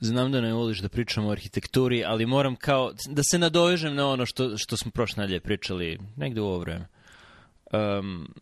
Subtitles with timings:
[0.00, 4.08] znam da ne voliš da pričamo o arhitekturi, ali moram kao da se nadovežem na
[4.08, 6.86] ono što, što smo prošle nedelje pričali negde u ovo vreme.
[7.72, 8.34] Um,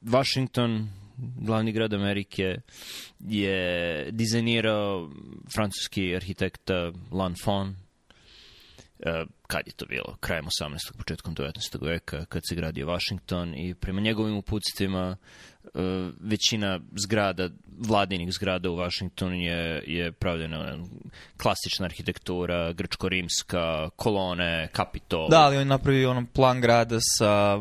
[0.00, 2.56] Washington, glavni grad Amerike,
[3.20, 5.10] je dizajnirao
[5.54, 7.76] francuski arhitekta Lanfon,
[8.98, 10.16] Uh, kad je to bilo?
[10.20, 10.96] Krajem 18.
[10.98, 11.86] početkom 19.
[11.86, 15.16] veka, kad se gradio Washington i prema njegovim uputstvima
[16.20, 17.48] većina zgrada,
[17.78, 20.78] vladinih zgrada u Washingtonu je, je pravljena
[21.36, 25.28] klasična arhitektura, grčko-rimska, kolone, kapitol.
[25.28, 27.58] Da, ali on napravi ono plan grada sa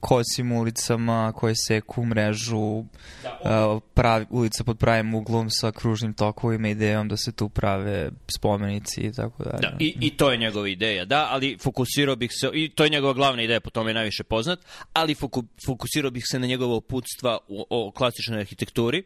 [0.00, 2.84] kosim ulicama koje seku mrežu,
[3.22, 3.76] da, on...
[3.76, 9.00] uh, pravi, ulica pod pravim uglom sa kružnim tokovima, idejom da se tu prave spomenici
[9.00, 9.60] i tako dalje.
[9.60, 12.90] Da, i, i to je njegova ideja, da, ali fokusirao bih se, i to je
[12.90, 14.58] njegova glavna ideja, po tome je najviše poznat,
[14.92, 17.38] ali foku, fokusirao bih se na njegova uputstva
[17.70, 19.02] o, klasičnoj arhitekturi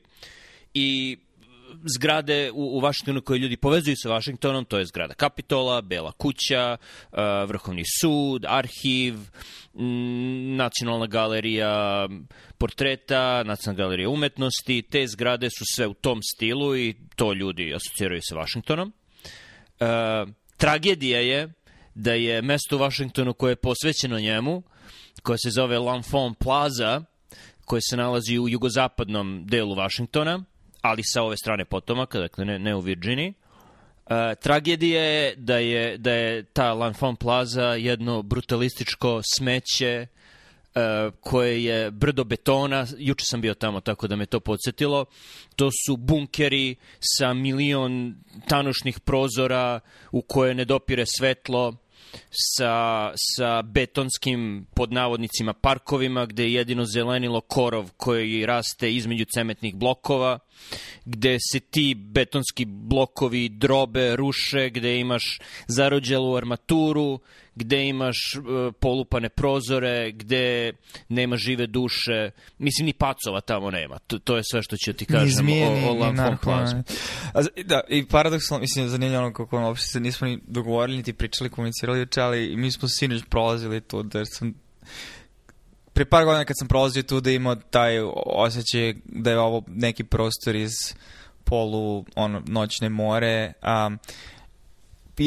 [0.75, 1.19] i
[1.97, 6.77] zgrade u, u Vašingtonu koje ljudi povezuju sa Vašingtonom, to je zgrada Kapitola, Bela kuća,
[7.13, 9.15] uh, Vrhovni sud, arhiv,
[10.57, 12.09] Nacionalna galerija
[12.59, 18.21] portreta, Nacionalna galerija umetnosti, te zgrade su sve u tom stilu i to ljudi asociraju
[18.23, 18.93] sa Vašingtonom.
[19.81, 19.87] Uh,
[20.57, 21.53] tragedija je
[21.95, 24.63] da je mesto u Vašingtonu koje je posvećeno njemu,
[25.23, 27.03] koje se zove L'Enfant Plaza,
[27.65, 30.45] koje se nalazi u jugozapadnom delu Vašingtona,
[30.83, 33.35] ali sa ove strane potomaka, dakle ne, ne u Virginiji.
[34.11, 40.07] Uh, tragedija je da je, da je ta L'Enfant Plaza jedno brutalističko smeće
[40.75, 45.05] uh, koje je brdo betona, juče sam bio tamo tako da me to podsjetilo,
[45.57, 48.15] to su bunkeri sa milion
[48.49, 49.81] tanušnih prozora
[50.13, 51.77] u koje ne dopire svetlo,
[52.31, 59.75] sa, sa betonskim pod navodnicima parkovima gde je jedino zelenilo korov koji raste između cementnih
[59.75, 60.39] blokova,
[61.05, 67.21] gde se ti betonski blokovi drobe, ruše, gde imaš zarođelu armaturu,
[67.61, 70.73] gde imaš uh, polupane prozore, gde
[71.09, 72.31] nema žive duše.
[72.59, 73.99] Mislim, ni pacova tamo nema.
[73.99, 76.83] To, to je sve što ću ti kažem Izmijeni, o, o Plaza.
[77.65, 82.03] Da, i paradoksalno, mislim, zanimljeno kako ono, uopšte se nismo ni dogovorili, niti pričali, komunicirali
[82.03, 84.55] uče, ali mi smo sinoć prolazili to, da sam
[85.93, 90.05] pre par godina kad sam prolazio tu da imao taj osjećaj da je ovo neki
[90.05, 90.71] prostor iz
[91.45, 93.53] polu ono, noćne more.
[93.63, 93.99] Um,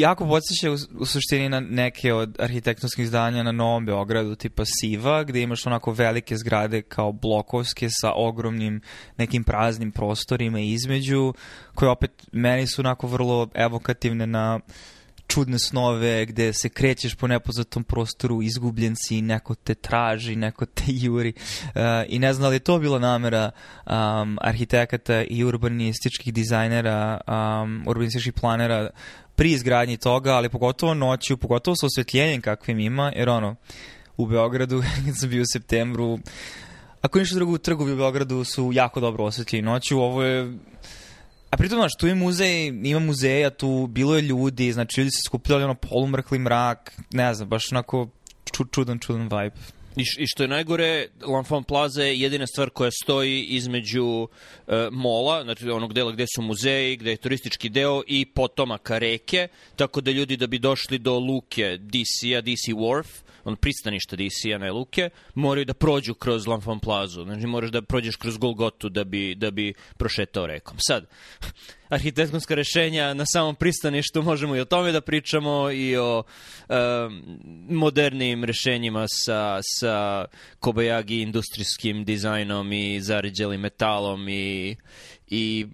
[0.00, 5.24] jako podsjeća u, u suštini na neke od arhitektonskih zdanja na Novom Beogradu, tipa Siva,
[5.24, 8.80] gde imaš onako velike zgrade kao blokovske sa ogromnim
[9.16, 11.34] nekim praznim prostorima između,
[11.74, 14.60] koje opet meni su onako vrlo evokativne na
[15.26, 20.84] čudne snove gde se krećeš po nepoznatom prostoru, izgubljen si, neko te traži, neko te
[21.02, 21.32] juri.
[21.64, 21.72] Uh,
[22.08, 23.50] I ne znam da li je to bila namera
[23.86, 28.90] um, arhitekata i urbanističkih dizajnera, um, urbanističkih planera
[29.36, 33.56] pri izgradnji toga, ali pogotovo noću, pogotovo sa osvetljenjem kakvim ima, jer ono,
[34.16, 36.18] u Beogradu, kad sam bio u septembru,
[37.00, 40.58] ako ništa drugo, trgovi u Beogradu su jako dobro osvetljeni noću, ovo je
[41.54, 45.22] A pritom, znaš, tu je muzej, ima muzeja, tu bilo je ljudi, znači ljudi se
[45.26, 48.08] skupljali ono polumrkli mrak, ne znam, baš onako
[48.72, 49.56] čudan, čudan vibe.
[49.96, 54.28] I, I što je najgore, L'Enfant Plaza je jedina stvar koja stoji između uh,
[54.92, 60.00] mola, znači onog dela gde su muzeji, gde je turistički deo i potomaka reke, tako
[60.00, 63.06] da ljudi da bi došli do luke DC-a, DC Wharf,
[63.44, 67.24] on pristaništa DC-a na luke, moraju da prođu kroz L'Enfant Plazu.
[67.24, 70.76] Znači moraš da prođeš kroz Golgotu da bi, da bi prošetao rekom.
[70.78, 71.06] Sad,
[71.88, 76.22] arhitektonska rešenja na samom pristaništu, možemo i o tome da pričamo i o
[76.68, 76.74] e,
[77.68, 80.24] modernim rešenjima sa, sa
[80.60, 84.76] Kobayagi industrijskim dizajnom i zaređelim metalom i
[85.28, 85.66] i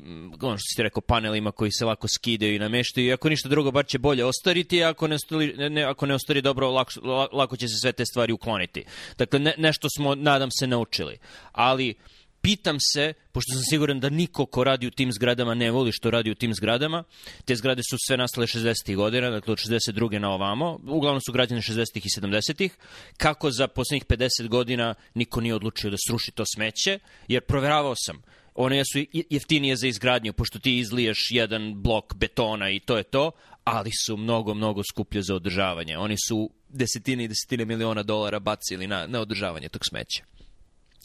[0.43, 3.71] ono što si rekao panelima koji se lako skidaju i nameštaju i ako ništa drugo
[3.71, 7.01] bar će bolje ostariti ako ne, ostari, ne, ako ne ostari dobro lako,
[7.33, 8.85] lako će se sve te stvari ukloniti
[9.19, 11.19] dakle ne, nešto smo nadam se naučili
[11.53, 11.95] ali
[12.41, 16.11] pitam se, pošto sam siguran da niko ko radi u tim zgradama ne voli što
[16.11, 17.05] radi u tim zgradama,
[17.45, 18.97] te zgrade su sve nastale 60.
[18.97, 20.19] godina, dakle od 62.
[20.19, 21.85] na ovamo, uglavnom su građene 60.
[21.95, 22.69] i 70.
[23.17, 26.99] Kako za poslednjih 50 godina niko nije odlučio da sruši to smeće,
[27.29, 28.23] jer proveravao sam,
[28.55, 33.31] one su jeftinije za izgradnju, pošto ti izliješ jedan blok betona i to je to,
[33.65, 35.99] ali su mnogo, mnogo skuplje za održavanje.
[35.99, 40.25] Oni su desetine i desetine miliona dolara bacili na, na održavanje tog smeća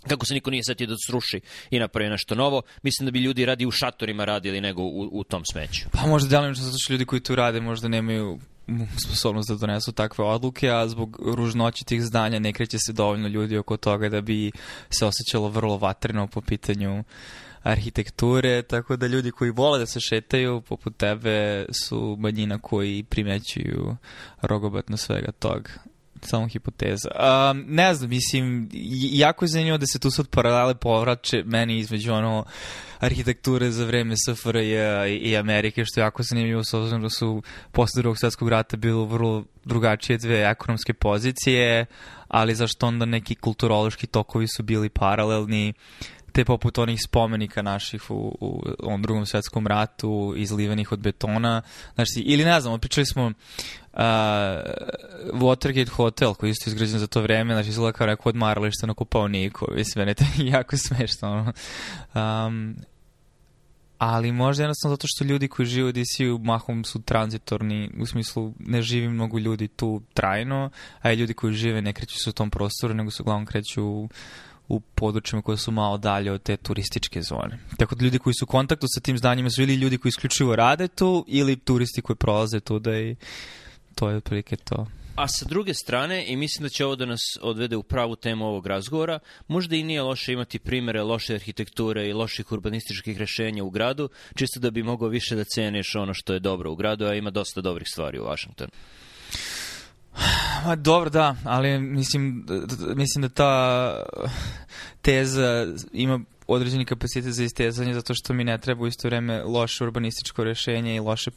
[0.07, 3.45] kako se niko nije setio da sruši i napravi nešto novo, mislim da bi ljudi
[3.45, 5.81] radi u šatorima radili nego u, u tom smeću.
[5.91, 8.39] Pa možda delimično zato što ljudi koji tu rade možda nemaju
[8.97, 13.57] sposobnost da donesu takve odluke, a zbog ružnoći tih zdanja ne kreće se dovoljno ljudi
[13.57, 14.51] oko toga da bi
[14.89, 17.03] se osjećalo vrlo vatreno po pitanju
[17.63, 23.95] arhitekture, tako da ljudi koji vole da se šetaju poput tebe su manjina koji primećuju
[24.41, 25.69] rogobatno svega toga
[26.25, 27.09] samo hipoteza.
[27.09, 28.69] Um, ne znam, mislim,
[29.11, 32.45] jako je zanimljivo da se tu sad paralele povraće meni između ono
[32.99, 34.75] arhitekture za vreme SFRJ
[35.21, 39.05] i Amerike, što je jako zanimljivo s obzirom da su posle drugog svetskog rata bilo
[39.05, 41.85] vrlo drugačije dve ekonomske pozicije,
[42.27, 45.73] ali zašto onda neki kulturološki tokovi su bili paralelni,
[46.35, 51.61] te poput onih spomenika naših u, u ovom drugom svetskom ratu, izlivenih od betona.
[51.95, 53.33] Znači, ili ne znam, pričali smo uh,
[55.33, 59.65] Watergate Hotel, koji isto izgrađen za to vreme, znači izgleda kao neko odmaralište na Kopavniku,
[59.75, 60.23] mislim, meni to
[60.57, 61.53] jako smešno.
[62.15, 62.75] Um,
[63.97, 68.53] ali možda jednostavno zato što ljudi koji žive u DC-u mahom su transitorni, u smislu
[68.59, 70.69] ne živi mnogo ljudi tu trajno,
[71.01, 74.07] a i ljudi koji žive ne kreću se u tom prostoru, nego se uglavnom kreću
[74.67, 77.59] u, područjima koje su malo dalje od te turističke zone.
[77.77, 80.55] Tako da ljudi koji su u kontaktu sa tim zdanjima su ili ljudi koji isključivo
[80.55, 83.15] rade tu, ili turisti koji prolaze tu da i
[83.95, 84.87] to je otprilike to.
[85.15, 88.45] A sa druge strane, i mislim da će ovo da nas odvede u pravu temu
[88.45, 93.69] ovog razgovora, možda i nije loše imati primere loše arhitekture i loših urbanističkih rešenja u
[93.69, 97.13] gradu, čisto da bi mogao više da ceniš ono što je dobro u gradu, a
[97.13, 98.71] ima dosta dobrih stvari u Washingtonu.
[100.65, 102.45] Ma, dobro, da, ali mislim,
[102.95, 104.03] mislim da ta
[105.01, 109.83] teza ima određeni kapacitet za istezanje zato što mi ne treba u isto vreme loše
[109.83, 111.31] urbanističko rešenje i loše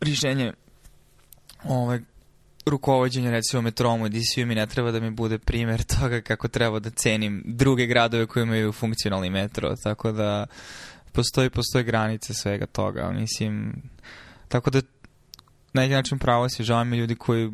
[0.00, 0.52] rešenje
[1.64, 2.00] ovaj,
[2.66, 6.78] rukovodđenja recimo metrom u dc mi ne treba da mi bude primer toga kako treba
[6.78, 10.46] da cenim druge gradove koji imaju funkcionalni metro, tako da
[11.12, 13.82] postoji, postoje granice svega toga, mislim,
[14.48, 14.80] tako da
[15.72, 17.50] na neki način pravo si, žao mi ljudi koji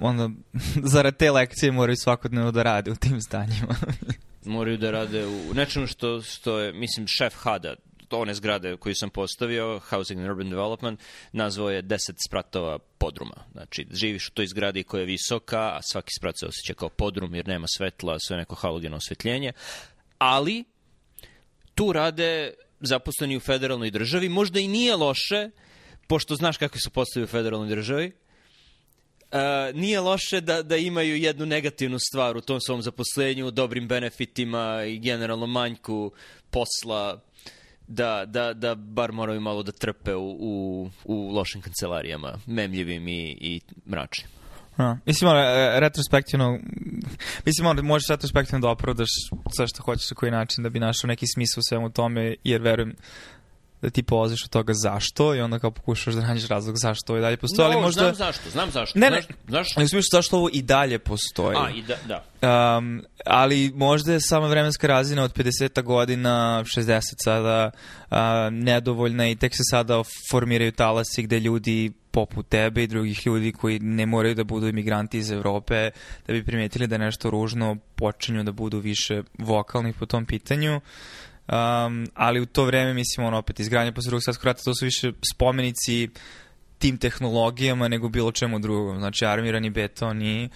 [0.00, 0.30] onda
[0.92, 3.74] zarad te lekcije moraju svakodnevno da rade u tim zdanjima.
[4.44, 7.74] moraju da rade u nečemu što, što je, mislim, šef Hada,
[8.10, 11.00] one zgrade koju sam postavio, Housing and Urban Development,
[11.32, 11.98] nazvao je 10
[12.28, 13.44] spratova podruma.
[13.52, 17.34] Znači, živiš u toj zgradi koja je visoka, a svaki sprat se osjeća kao podrum
[17.34, 19.52] jer nema svetla, sve neko halogeno osvetljenje,
[20.18, 20.64] ali
[21.74, 25.50] tu rade zaposleni u federalnoj državi, možda i nije loše,
[26.10, 28.12] pošto znaš kakvi su postavi u federalnoj državi,
[29.32, 34.84] Uh, nije loše da, da imaju jednu negativnu stvar u tom svom zaposlenju, dobrim benefitima
[34.84, 36.12] i generalno manjku
[36.50, 37.20] posla,
[37.86, 43.38] da, da, da bar moraju malo da trpe u, u, u lošim kancelarijama, memljivim i,
[43.40, 44.30] i mračnim.
[44.78, 44.98] Ja.
[45.06, 45.40] Mislim, ono,
[45.80, 46.58] retrospektivno,
[47.46, 49.08] mislim, ono, možeš retrospektivno da opravdaš
[49.56, 52.62] sve što hoćeš na koji način da bi našao neki smisao u svemu tome, jer
[52.62, 52.96] verujem
[53.82, 57.18] da ti polaziš od toga zašto i onda kao pokušaš da nađeš razlog zašto ovo
[57.18, 57.68] i dalje postoji.
[57.68, 58.02] No, ali možda...
[58.02, 58.98] znam zašto, znam zašto.
[58.98, 59.80] Ne, ne, zašto?
[59.80, 61.56] Ne smiš zašto ovo i dalje postoji.
[61.56, 62.24] A, i da, da.
[62.78, 67.70] Um, ali možda je sama vremenska razina od 50 godina, 60 sada
[68.10, 68.16] uh,
[68.50, 73.78] nedovoljna i tek se sada formiraju talasi gde ljudi poput tebe i drugih ljudi koji
[73.78, 75.90] ne moraju da budu imigranti iz Evrope,
[76.26, 80.80] da bi primetili da nešto ružno, počinju da budu više vokalni po tom pitanju.
[81.50, 84.84] Um, ali u to vreme, mislim, ono, opet, izgradnje posle drugog svjetskog rata, to su
[84.84, 86.08] više spomenici
[86.78, 88.98] tim tehnologijama nego bilo čemu drugom.
[88.98, 90.48] Znači, armirani beton i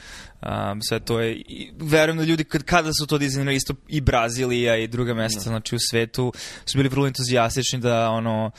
[0.43, 1.35] um, sve to je...
[1.35, 5.38] I, verujem da ljudi, kad, kada su to dizajnirali, isto i Brazilija i druga mesta,
[5.38, 5.44] no.
[5.44, 6.32] znači u svetu,
[6.64, 8.50] su bili vrlo entuzijastični da, ono,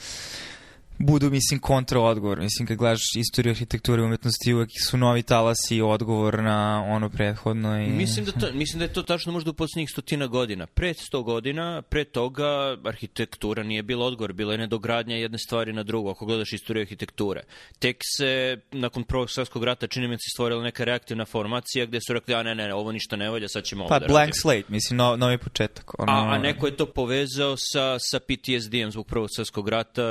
[0.98, 2.40] budu, mislim, kontra odgovor.
[2.40, 7.80] Mislim, kad gledaš istoriju arhitekture i umetnosti, uvek su novi talasi odgovor na ono prethodno.
[7.80, 7.86] I...
[7.86, 10.66] Mislim, da to, mislim da je to tačno možda u posljednjih stotina godina.
[10.66, 15.82] Pre sto godina, pre toga, arhitektura nije bila odgovor, bila je nedogradnja jedne stvari na
[15.82, 17.42] drugu, ako gledaš istoriju arhitekture.
[17.78, 22.12] Tek se, nakon prvog svjetskog rata, čini mi se stvorila neka reaktivna formacija gde su
[22.12, 24.32] rekli, a ne, ne, ne, ovo ništa ne valja, sad ćemo ovo pa, da blank
[24.34, 26.00] slate, mislim, no, novi početak.
[26.00, 26.12] Ono...
[26.12, 30.02] A, a neko je to povezao sa, sa PTSD-em zbog prvog svjetskog rata,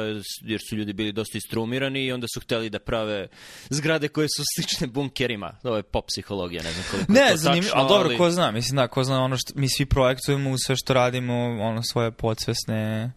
[0.42, 3.28] jer su ljudi bili dosta istrumirani i onda su hteli da prave
[3.70, 5.56] zgrade koje su slične bunkerima.
[5.64, 7.80] Ovo je pop psihologija, ne znam koliko ne, je to zanim, tačno.
[7.80, 10.76] ali dobro, ko zna, mislim da, ko zna ono što mi svi projektujemo u sve
[10.76, 13.12] što radimo, ono svoje podsvesne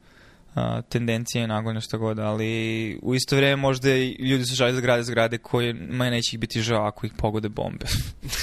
[0.54, 4.80] a, tendencije, nagonje što god, ali u isto vreme možda i ljudi su žali da
[4.80, 7.86] grade zgrade koje manje neće ih biti žao ako ih pogode bombe.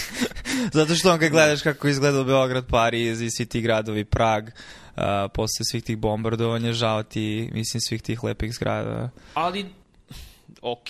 [0.74, 4.50] Zato što on kad gledaš kako izgleda Beograd, Pariz i svi ti gradovi, Prag,
[4.98, 9.10] uh, posle svih tih bombardovanja, žao ti, mislim, svih tih lepih zgrada.
[9.34, 9.66] Ali
[10.62, 10.90] ok,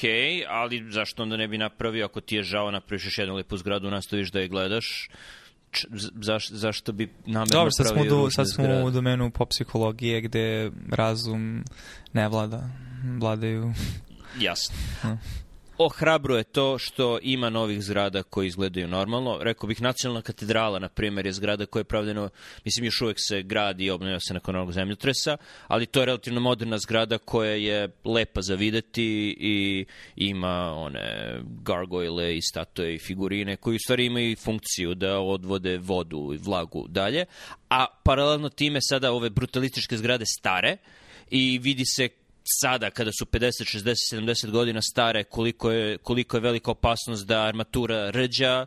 [0.50, 3.91] ali zašto onda ne bi napravio, ako ti je žao, napraviš još jednu lepu zgradu,
[3.91, 5.09] nastaviš da je gledaš,
[5.71, 5.88] č,
[6.21, 8.83] zaš, zašto bi namerno Dobro, sad smo, do, sad smo zgrade?
[8.83, 11.63] u domenu pop psihologije gde razum
[12.13, 12.69] ne vlada,
[13.19, 13.74] vladaju.
[14.39, 14.75] Jasno.
[15.77, 19.38] Ohrabruje to što ima novih zgrada koji izgledaju normalno.
[19.41, 22.29] Rekao bih, nacionalna katedrala, na primjer, je zgrada koja je pravljena,
[22.65, 26.39] mislim, još uvek se gradi i obnavlja se nakon onog zemljotresa, ali to je relativno
[26.39, 33.55] moderna zgrada koja je lepa za videti i ima one gargoyle i statue i figurine
[33.55, 37.25] koji u stvari imaju funkciju da odvode vodu i vlagu dalje,
[37.70, 40.77] a paralelno time sada ove brutalističke zgrade stare
[41.32, 42.10] i vidi se
[42.62, 47.42] sada kada su 50, 60, 70 godina stare koliko je, koliko je velika opasnost da
[47.42, 48.66] armatura rđa,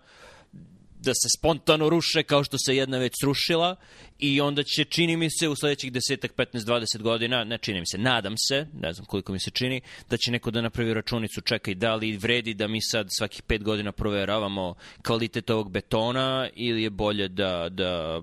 [1.01, 3.77] da se spontano ruše kao što se jedna već srušila
[4.19, 7.87] i onda će, čini mi se, u sledećih 10, 15, 20 godina, ne čini mi
[7.87, 9.81] se, nadam se, ne znam koliko mi se čini,
[10.11, 13.63] da će neko da napravi računicu, čekaj, da li vredi da mi sad svakih 5
[13.63, 18.23] godina proveravamo kvalitet ovog betona ili je bolje da, da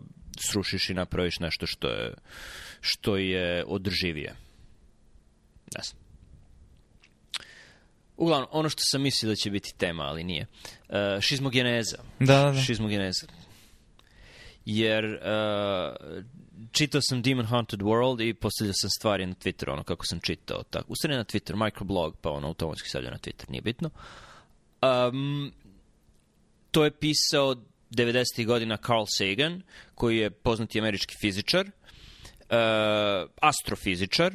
[0.52, 2.14] srušiš i napraviš nešto što je,
[2.82, 4.45] što je održivije.
[5.78, 6.06] Ne znam.
[8.18, 10.48] Uglavnom, ono što sam mislio da će biti tema, ali nije.
[10.90, 11.98] Uh, šizmogeneza.
[12.20, 12.62] Da, da, da.
[12.62, 13.28] Šizmogeneza.
[14.66, 16.24] Jer uh,
[16.72, 20.64] čitao sam Demon Haunted World i postavljao sam stvari na Twitteru, ono kako sam čitao.
[20.64, 20.86] Tako.
[20.90, 23.90] U na Twitter, microblog, pa ono automatski stavljao na Twitter, nije bitno.
[24.82, 25.54] Um,
[26.72, 27.56] to je pisao
[27.92, 28.46] 90.
[28.46, 29.62] godina Carl Sagan,
[29.96, 34.34] koji je poznati američki fizičar, uh, astrofizičar,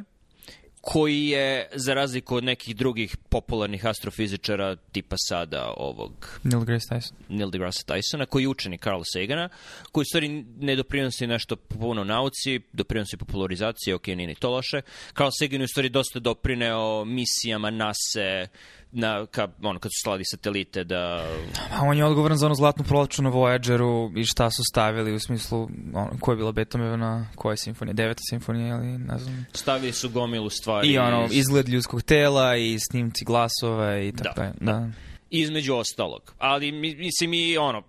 [0.81, 6.41] koji je, za razliku od nekih drugih popularnih astrofizičara, tipa sada ovog...
[6.43, 7.13] Neil deGrasse Tyson.
[7.29, 9.49] Neil deGrasse Tysona, koji je učenik Carla Sagana,
[9.93, 14.83] koji u stvari ne doprinosi nešto puno nauci, doprinosi popularizaciji, ok, nije ni to loše.
[15.17, 18.47] Carl Sagan je u stvari dosta doprineo misijama NASA,
[18.93, 21.27] na, ka, ono, kad su slali satelite da...
[21.73, 25.21] A on je odgovoran za onu zlatnu prolaču na Voyageru i šta su stavili u
[25.21, 29.47] smislu, ono, koja je bila Beethovena, koja je simfonija, deveta simfonija ili ne znam.
[29.53, 30.89] Stavili su gomilu stvari.
[30.89, 31.37] I ono, iz...
[31.37, 34.73] izgled ljudskog tela i snimci glasova i tako da, da.
[34.73, 34.89] da.
[35.31, 36.35] Između ostalog.
[36.39, 37.83] Ali, mislim, i ono,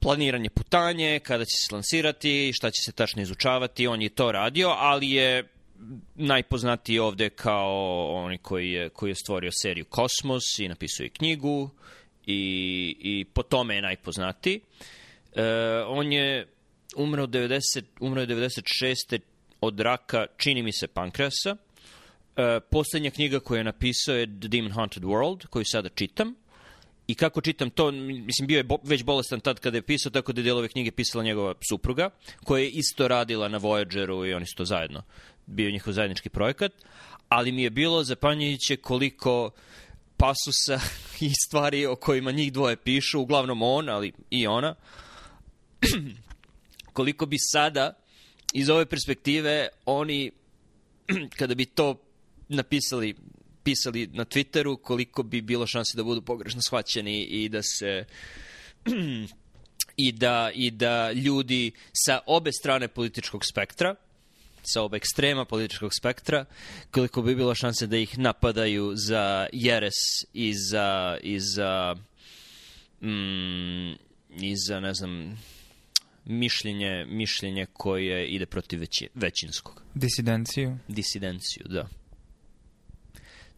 [0.00, 4.68] planiranje putanje, kada će se lansirati, šta će se tačno izučavati, on je to radio,
[4.68, 5.48] ali je
[6.14, 11.70] najpoznatiji ovde kao oni koji je, koji je stvorio seriju Kosmos i napisao i knjigu
[12.26, 14.60] i, i po tome je najpoznatiji.
[15.34, 15.42] E,
[15.86, 16.46] on je
[16.96, 19.18] umreo 90, umreo 96.
[19.60, 21.56] od raka, čini mi se, pankreasa.
[22.36, 26.34] E, poslednja knjiga koju je napisao je The Demon Haunted World, koju sada čitam.
[27.06, 30.32] I kako čitam to, mislim, bio je bo, već bolestan tad kada je pisao, tako
[30.32, 32.10] da je delove knjige pisala njegova supruga,
[32.44, 35.02] koja je isto radila na Voyageru i oni su to zajedno
[35.48, 36.72] bio njihov zajednički projekat,
[37.28, 39.50] ali mi je bilo zapanjujuće koliko
[40.16, 40.80] pasusa
[41.26, 44.74] i stvari o kojima njih dvoje pišu, uglavnom on, ali i ona,
[46.96, 47.94] koliko bi sada
[48.52, 50.30] iz ove perspektive oni,
[51.38, 52.00] kada bi to
[52.48, 53.14] napisali
[53.62, 58.04] pisali na Twitteru, koliko bi bilo šanse da budu pogrešno shvaćeni i da se
[60.06, 63.94] i da, i da ljudi sa obe strane političkog spektra
[64.62, 66.44] sa oba ekstrema političkog spektra,
[66.90, 69.94] koliko bi bilo šanse da ih napadaju za jeres
[70.32, 71.96] i za, i za,
[73.02, 73.92] mm,
[74.40, 75.38] i za ne znam,
[76.24, 79.82] mišljenje, mišljenje koje ide protiv veći, većinskog.
[79.94, 80.78] Disidenciju.
[80.88, 81.88] Disidenciju, da.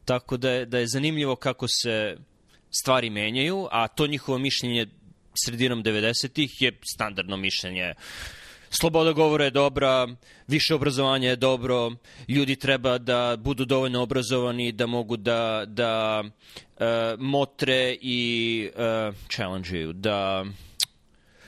[0.04, 2.16] Tako da je, da je zanimljivo kako se
[2.70, 4.86] stvari menjaju, a to njihovo mišljenje
[5.44, 8.02] sredinom 90-ih je standardno mišljenje uh,
[8.70, 10.08] sloboda govora je dobra,
[10.48, 11.92] više obrazovanja je dobro,
[12.28, 16.86] ljudi treba da budu dovoljno obrazovani da mogu da, da uh,
[17.18, 20.44] motre i uh, challenge da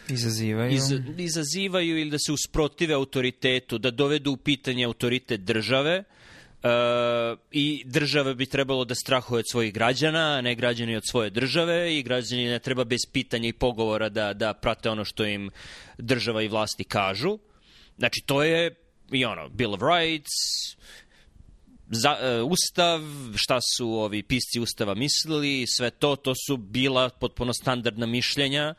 [0.08, 0.72] Izazivaju.
[0.72, 0.82] Iz,
[1.18, 6.21] izazivaju ili da se usprotive autoritetu, da dovedu u pitanje autoritet države, Uh,
[7.50, 11.98] i država bi trebalo da strahuje od svojih građana, a ne građani od svoje države
[11.98, 15.50] i građani ne treba bez pitanja i pogovora da, da prate ono što im
[15.98, 17.38] država i vlasti kažu.
[17.98, 18.74] Znači, to je
[19.12, 20.30] i ono, Bill of Rights,
[21.90, 23.00] za, uh, ustav,
[23.36, 28.74] šta su ovi pisci ustava mislili, sve to, to su bila potpuno standardna mišljenja.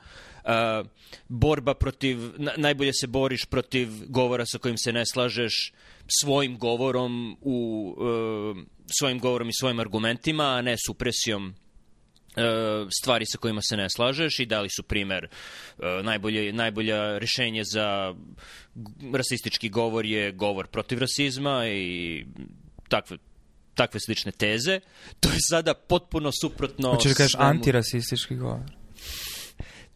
[1.28, 5.74] Borba protiv, na, najbolje se boriš protiv govora sa kojim se ne slažeš,
[6.08, 8.58] svojim govorom u uh,
[9.00, 11.54] svojim govorom i svojim argumentima, a ne supresijom uh,
[13.02, 18.16] stvari sa kojima se ne slažeš i dali su primer uh, najbolje, najbolja rešenje za
[19.14, 22.26] rasistički govor je govor protiv rasizma i
[22.90, 23.18] takve
[23.76, 24.80] takve slične teze.
[25.20, 26.92] To je sada potpuno suprotno...
[26.94, 28.60] Hoćeš da kažeš antirasistički govor?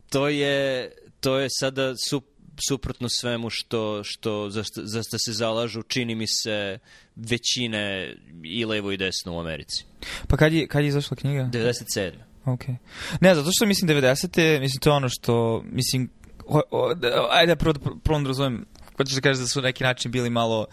[0.09, 2.21] To je, to je sada su
[2.67, 6.79] suprotno svemu što, što za, za što se zalažu, čini mi se,
[7.15, 9.85] većine i levo i desno u Americi.
[10.27, 11.49] Pa kad je, kad je izašla knjiga?
[11.53, 12.11] 97.
[12.45, 12.61] Ok.
[13.21, 14.59] Ne, zato što mislim 90.
[14.59, 16.09] mislim to je ono što, mislim,
[16.47, 16.93] o, o,
[17.31, 17.73] ajde prvo,
[18.03, 18.65] prvo da razumem,
[18.97, 20.65] hoćeš da kažeš da su neki način bili malo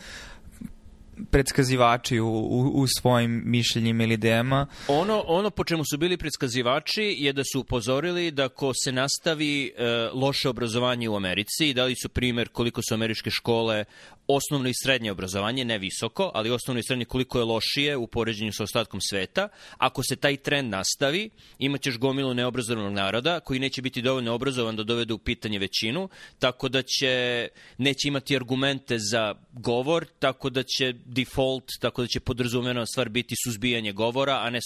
[1.30, 4.66] predskazivači u, u, u svojim mišljenjima ili idejama.
[4.88, 9.72] Ono, ono po čemu su bili predskazivači je da su upozorili da ko se nastavi
[9.76, 13.84] e, loše obrazovanje u Americi i dali su primer koliko su američke škole
[14.26, 18.52] osnovno i srednje obrazovanje, ne visoko, ali osnovno i srednje koliko je lošije u poređenju
[18.52, 19.48] sa ostatkom sveta.
[19.78, 24.82] Ako se taj trend nastavi, imaćeš gomilu neobrazovanog naroda koji neće biti dovoljno obrazovan da
[24.82, 30.94] dovede u pitanje većinu, tako da će, neće imati argumente za govor, tako da će
[31.04, 34.58] default, tako da će podrazumena stvar biti suzbijanje govora, a ne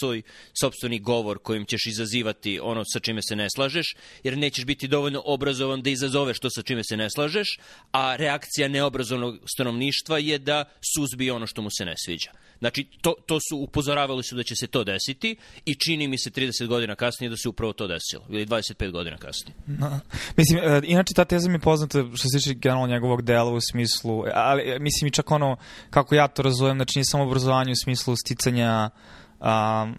[0.00, 0.22] svoj
[0.60, 5.22] sobstveni govor kojim ćeš izazivati ono sa čime se ne slažeš, jer nećeš biti dovoljno
[5.24, 7.58] obrazovan da izazoveš to sa čime se ne slažeš,
[7.92, 10.64] a reakcija neobrazovnog stanovništva je da
[10.96, 12.30] suzbije ono što mu se ne sviđa.
[12.58, 16.30] Znači, to, to su, upozoravali su da će se to desiti i čini mi se
[16.30, 19.54] 30 godina kasnije da se upravo to desilo, ili 25 godina kasnije.
[19.66, 20.00] No.
[20.36, 23.60] Mislim, uh, inače ta teza mi je poznata što se tiče generalno njegovog dela u
[23.60, 25.56] smislu, ali mislim i čak ono,
[25.90, 28.90] kako ja to razumem, znači nije samo obrazovanje u smislu sticanja
[29.40, 29.98] um,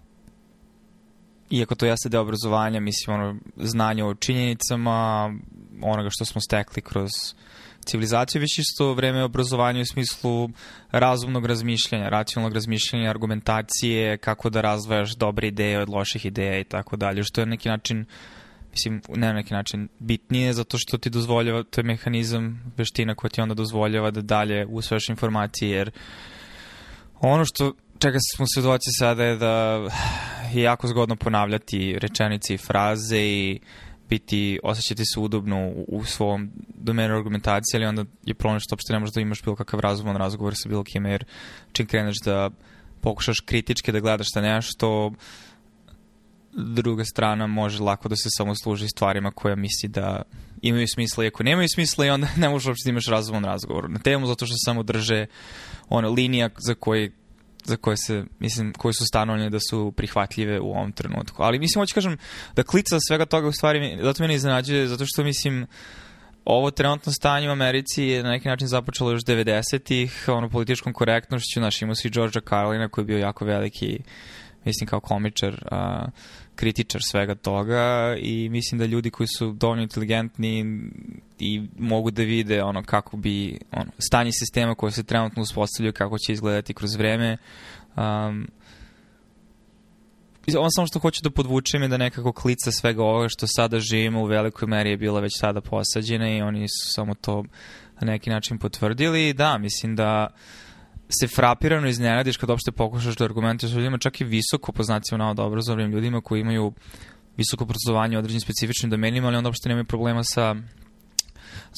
[1.50, 5.30] iako to jeste deo obrazovanja, mislim, ono, znanje o činjenicama,
[5.82, 7.10] onoga što smo stekli kroz
[7.84, 10.48] civilizaciju, već isto vreme obrazovanja u smislu
[10.90, 16.96] razumnog razmišljanja, racionalnog razmišljanja, argumentacije, kako da razvajaš dobre ideje od loših ideja i tako
[16.96, 18.04] dalje, što je na neki način
[18.72, 23.40] mislim, na neki način bitnije, zato što ti dozvoljava, to je mehanizam, veština koja ti
[23.40, 25.90] onda dozvoljava da dalje usvajaš informacije, jer
[27.20, 29.88] ono što čega smo svedoci sada je da
[30.52, 33.60] je jako zgodno ponavljati rečenice i fraze i
[34.08, 38.92] biti, osjećati se udobno u, u svom domenu argumentacije, ali onda je problem što uopšte
[38.92, 41.24] ne možeš da imaš bilo kakav razuman razgovor sa bilo kime, jer
[41.72, 42.50] čim kreneš da
[43.00, 45.12] pokušaš kritički da gledaš na nešto,
[46.60, 50.22] druga strana može lako da se samo služi stvarima koja misli da
[50.62, 53.98] imaju smisla iako nemaju smisla i onda ne možeš uopšte da imaš razuman razgovor na
[53.98, 55.26] temu zato što samo drže
[55.88, 57.12] ono, linija za koje
[57.64, 61.42] za koje se, mislim, koje su stanovljene da su prihvatljive u ovom trenutku.
[61.42, 62.16] Ali mislim, hoću kažem,
[62.56, 65.66] da klica svega toga u stvari, zato ne iznenađuje, zato što mislim,
[66.44, 71.60] ovo trenutno stanje u Americi je na neki način započelo još 90-ih, ono, političkom korektnošću,
[71.60, 74.00] naš imao si Georgia Carlina koji je bio jako veliki,
[74.64, 76.06] mislim, kao komičar, a,
[76.54, 80.80] kritičar svega toga i mislim da ljudi koji su dovoljno inteligentni
[81.38, 86.18] i mogu da vide ono kako bi ono, stanje sistema koje se trenutno uspostavljaju kako
[86.18, 87.36] će izgledati kroz vreme
[87.96, 88.48] um,
[90.58, 94.22] ono samo što hoću da podvučem je da nekako klica svega ovoga što sada živimo
[94.22, 97.44] u velikoj meri je bila već sada posađena i oni su samo to
[98.00, 99.32] na neki način potvrdili.
[99.32, 100.28] Da, mislim da
[101.10, 105.42] se frapirano iznenadiš kad uopšte pokušaš da argumentuješ ljudima, čak i visoko po znacima navoda
[105.42, 106.72] obrazovnim ljudima koji imaju
[107.36, 110.56] visoko obrazovanje u određenim specifičnim domenima, ali onda uopšte nemaju problema sa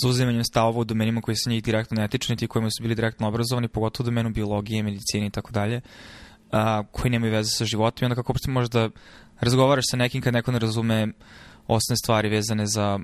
[0.03, 3.29] zauzimanjem stavova u domenima koji se njih direktno ne tiču, niti kojima su bili direktno
[3.29, 5.81] obrazovani, pogotovo u domenu biologije, medicine i tako dalje,
[6.93, 8.91] koji nemaju veze sa životom i onda kako uopšte možeš da
[9.41, 11.09] razgovaraš sa nekim kad neko ne razume
[11.67, 12.99] osnovne stvari vezane za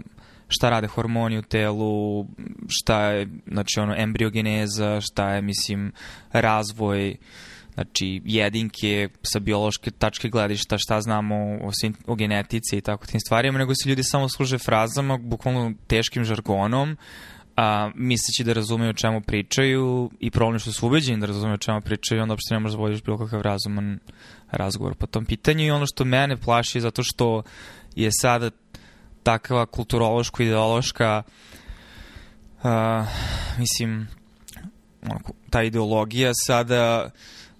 [0.49, 2.27] šta rade hormoni u telu,
[2.69, 5.93] šta je, znači, ono, embriogeneza, šta je, mislim,
[6.33, 7.17] razvoj,
[7.75, 11.71] znači, jedinke sa biološke tačke gledišta, šta znamo o,
[12.07, 16.97] o genetici i tako tim stvarima, nego se ljudi samo služe frazama, bukvalno teškim žargonom,
[17.57, 21.65] a, misleći da razumeju o čemu pričaju i problem što su ubeđeni da razumeju o
[21.67, 23.99] čemu pričaju, onda uopšte ne možeš da vodiš bilo kakav razuman
[24.51, 27.43] razgovor po tom pitanju i ono što mene plaši zato što
[27.95, 28.51] je sada
[29.23, 31.23] takva kulturološko-ideološka
[32.63, 32.71] uh,
[33.59, 34.09] mislim
[35.03, 37.11] ono, ta ideologija sada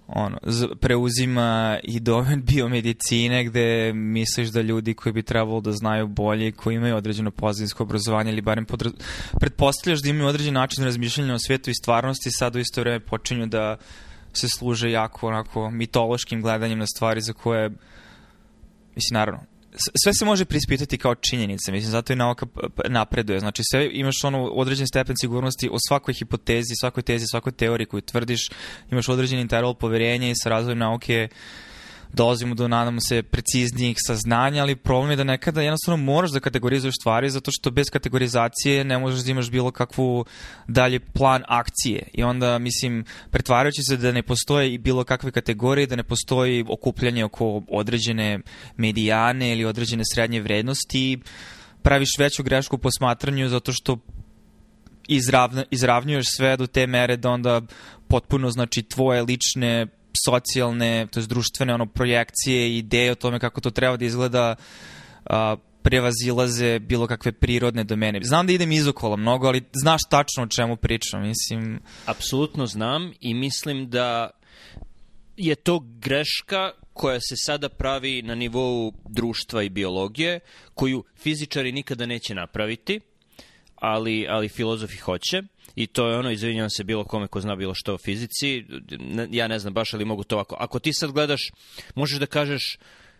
[0.07, 0.37] ono,
[0.79, 6.75] preuzima i domen biomedicine gde misliš da ljudi koji bi trebalo da znaju bolje koji
[6.75, 8.91] imaju određeno pozadinsko obrazovanje ili barem podra...
[9.39, 13.45] pretpostavljaš da imaju određen način razmišljanja o svetu i stvarnosti sad u isto vreme počinju
[13.45, 13.77] da
[14.33, 17.69] se služe jako onako mitološkim gledanjem na stvari za koje
[18.95, 19.58] mislim naravno
[20.03, 22.45] sve se može prispitati kao činjenica, mislim, zato i nauka
[22.89, 23.39] napreduje.
[23.39, 28.01] Znači, sve imaš ono određen stepen sigurnosti o svakoj hipotezi, svakoj tezi, svakoj teoriji koju
[28.01, 28.49] tvrdiš,
[28.91, 31.68] imaš određen interval poverenja i sa razvojem nauke uh,
[32.13, 36.95] dolazimo do, nadamo se, preciznijih saznanja, ali problem je da nekada jednostavno moraš da kategorizuješ
[37.01, 40.25] stvari, zato što bez kategorizacije ne možeš da imaš bilo kakvu
[40.67, 42.07] dalje plan akcije.
[42.13, 46.65] I onda, mislim, pretvarajući se da ne postoje i bilo kakve kategorije, da ne postoji
[46.67, 48.39] okupljanje oko određene
[48.77, 51.19] medijane ili određene srednje vrednosti,
[51.81, 53.97] praviš veću grešku u posmatranju zato što
[55.07, 57.61] izravna, izravnjuješ sve do te mere da onda
[58.07, 59.87] potpuno znači tvoje lične
[60.25, 64.55] socijalne, to je društvene ono, projekcije i ideje o tome kako to treba da izgleda
[65.25, 68.19] a, prevazilaze bilo kakve prirodne domene.
[68.23, 71.79] Znam da idem izokola mnogo, ali znaš tačno o čemu pričam, mislim.
[72.05, 74.29] Apsolutno znam i mislim da
[75.37, 80.39] je to greška koja se sada pravi na nivou društva i biologije,
[80.73, 82.99] koju fizičari nikada neće napraviti,
[83.81, 85.41] ali, ali filozofi hoće.
[85.75, 88.65] I to je ono, izvinjavam se bilo kome ko zna bilo što o fizici,
[89.31, 90.55] ja ne znam baš ali mogu to ovako.
[90.59, 91.41] Ako ti sad gledaš,
[91.95, 92.77] možeš da kažeš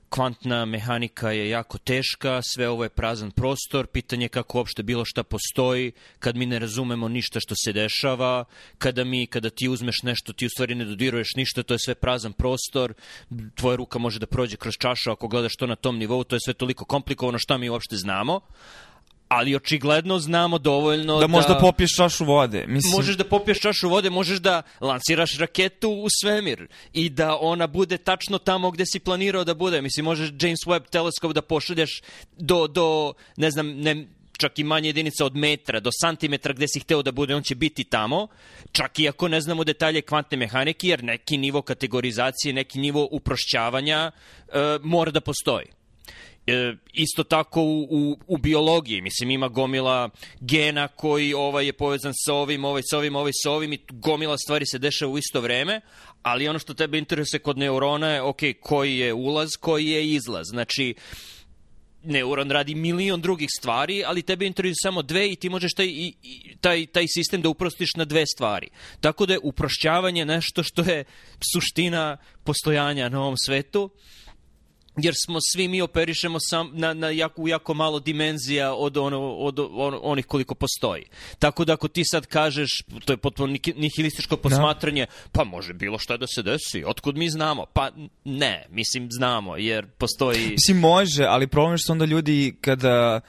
[0.10, 5.06] kvantna mehanika je jako teška, sve ovo je prazan prostor, pitanje je kako uopšte bilo
[5.06, 8.46] šta postoji, kad mi ne razumemo ništa što se dešava,
[8.78, 11.96] kada mi, kada ti uzmeš nešto, ti u stvari ne dodiruješ ništa, to je sve
[11.96, 12.94] prazan prostor,
[13.56, 16.40] tvoja ruka može da prođe kroz čašu ako gledaš to na tom nivou, to je
[16.46, 18.42] sve toliko komplikovano šta mi uopšte znamo,
[19.30, 21.20] ali očigledno znamo dovoljno da...
[21.20, 22.66] Da možda da, popiješ čašu vode.
[22.68, 22.94] Mislim...
[22.96, 27.98] Možeš da popiješ čašu vode, možeš da lanciraš raketu u svemir i da ona bude
[27.98, 29.82] tačno tamo gde si planirao da bude.
[29.82, 32.02] Mislim, možeš James Webb teleskop da pošalješ
[32.38, 36.80] do, do ne znam, ne, čak i manje jedinica od metra do santimetra gde si
[36.80, 38.28] hteo da bude, on će biti tamo,
[38.72, 44.12] čak i ako ne znamo detalje kvantne mehanike, jer neki nivo kategorizacije, neki nivo uprošćavanja
[44.12, 45.79] e, mora da postoji.
[46.50, 50.10] E, isto tako u, u, u biologiji, mislim ima gomila
[50.40, 54.38] gena koji ovaj je povezan sa ovim, ovaj sa ovim, ovaj sa ovim i gomila
[54.38, 55.82] stvari se dešava u isto vreme,
[56.22, 60.48] ali ono što tebe interesuje kod neurona je, ok, koji je ulaz, koji je izlaz.
[60.48, 60.96] Znači,
[62.04, 65.90] neuron radi milion drugih stvari, ali tebe interesuje samo dve i ti možeš taj,
[66.62, 68.70] taj, taj sistem da uprostiš na dve stvari.
[69.02, 71.04] Tako da je uprošćavanje nešto što je
[71.54, 73.90] suština postojanja na ovom svetu
[75.04, 79.60] jer smo svi mi operišemo sam na, na jako, jako malo dimenzija od, ono, od
[79.60, 81.04] on, onih koliko postoji.
[81.40, 84.42] Tako da ako ti sad kažeš, to je potpuno nihilističko da.
[84.42, 85.30] posmatranje, da.
[85.32, 87.66] pa može bilo šta da se desi, otkud mi znamo?
[87.74, 87.90] Pa
[88.24, 90.50] ne, mislim znamo, jer postoji...
[90.50, 93.22] Mislim može, ali problem je što onda ljudi kada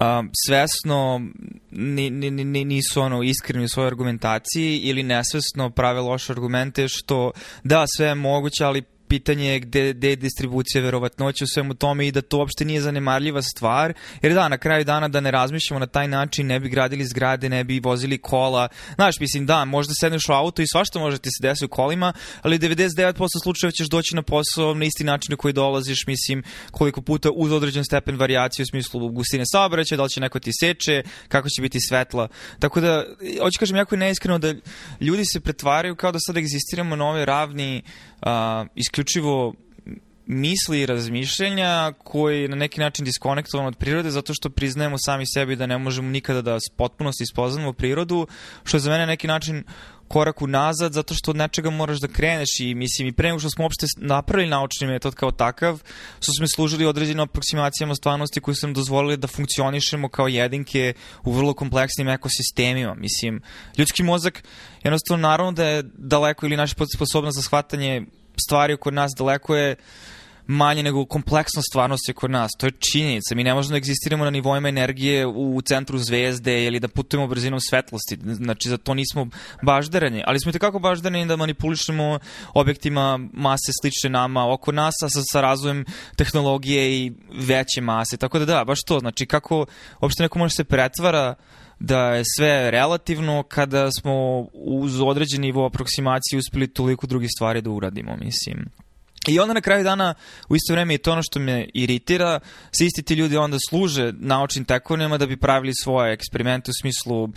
[0.00, 1.20] um, svesno
[1.70, 7.32] ni, ni, ni, nisu ono iskreni u svojoj argumentaciji ili nesvesno prave loše argumente što
[7.64, 12.06] da sve je moguće ali pitanje je gde, gde je distribucija verovatnoća u svemu tome
[12.06, 15.78] i da to uopšte nije zanemarljiva stvar, jer da, na kraju dana da ne razmišljamo
[15.78, 19.94] na taj način, ne bi gradili zgrade, ne bi vozili kola, znaš, mislim, da, možda
[20.00, 23.88] sedneš u auto i svašta može ti se desi u kolima, ali 99% slučajeva ćeš
[23.88, 28.16] doći na posao na isti način na koji dolaziš, mislim, koliko puta uz određen stepen
[28.16, 32.28] variacije u smislu gustine saobraćaja, da li će neko ti seče, kako će biti svetla.
[32.58, 33.04] Tako da,
[33.42, 34.54] hoću kažem, jako je neiskreno da
[35.00, 37.82] ljudi se pretvaraju kao da sad egzistiramo na ove ravni
[38.22, 39.54] a, isključivo
[40.26, 45.56] misli i razmišljenja koji na neki način diskonektovan od prirode zato što priznajemo sami sebi
[45.56, 48.26] da ne možemo nikada da potpunosti ispoznamo prirodu,
[48.64, 49.64] što je za mene na neki način
[50.10, 53.50] korak unazad zato što od nečega moraš da kreneš i mislim i pre nego što
[53.50, 55.82] smo uopšte napravili naučni metod kao takav,
[56.20, 60.94] su smo služili određenim aproksimacijama stvarnosti koji su nam dozvolili da funkcionišemo kao jedinke
[61.24, 62.94] u vrlo kompleksnim ekosistemima.
[62.94, 63.42] Mislim,
[63.78, 64.42] ljudski mozak
[64.84, 68.02] jednostavno naravno da je daleko ili naša sposobnost za shvatanje
[68.46, 69.76] stvari oko nas daleko je
[70.50, 72.50] manje nego kompleksnost stvarnosti kod nas.
[72.58, 73.34] To je činjenica.
[73.34, 77.60] Mi ne možemo da egzistiramo na nivoima energije u centru zvezde ili da putujemo brzinom
[77.60, 78.18] svetlosti.
[78.24, 79.26] Znači, za to nismo
[79.62, 80.22] baždarani.
[80.26, 82.18] Ali smo i tekako baždarani da manipulišemo
[82.54, 85.84] objektima mase slične nama oko nas, a sa, sa razvojem
[86.16, 88.16] tehnologije i veće mase.
[88.16, 88.98] Tako da da, baš to.
[88.98, 89.66] Znači, kako
[90.02, 91.34] uopšte neko može se pretvara
[91.78, 97.70] da je sve relativno kada smo uz određen nivo aproksimacije uspeli toliko drugih stvari da
[97.70, 98.70] uradimo, mislim.
[99.28, 100.14] I onda na kraju dana,
[100.48, 102.40] u isto vreme, i to ono što me iritira,
[102.78, 107.28] se isti ti ljudi onda služe naučnim tekovnjama da bi pravili svoje eksperimente u smislu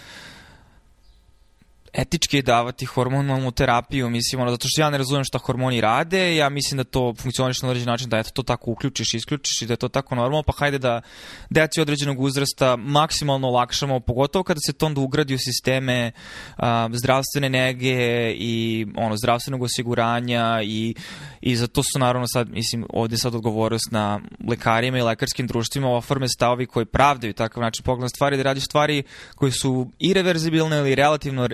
[1.93, 6.35] etički je davati hormonalnu terapiju, mislim, ono, zato što ja ne razumem šta hormoni rade,
[6.35, 9.65] ja mislim da to funkcioniš na određen način, da eto to tako uključiš isključiš i
[9.65, 11.01] da je to tako normalno, pa hajde da
[11.49, 16.11] deci određenog uzrasta maksimalno olakšamo, pogotovo kada se to onda ugradi u sisteme
[16.57, 20.95] a, zdravstvene nege i ono, zdravstvenog osiguranja i,
[21.41, 25.89] i za to su naravno sad, mislim, ovde sad odgovornost na lekarima i lekarskim društvima
[25.89, 29.03] oforme stavovi koji pravdaju takav način pogled stvari, da radiš stvari
[29.35, 31.47] koje su irreverzibilne ili relativno